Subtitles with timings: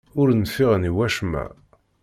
[0.19, 1.45] Ur nfiɛen i wacemma.